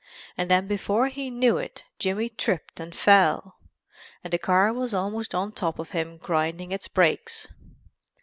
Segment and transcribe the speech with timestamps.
[0.35, 3.59] and then before he knew it Jimmy tripped and fell,
[4.23, 7.47] and the car was almost on top of him grinding its brakes.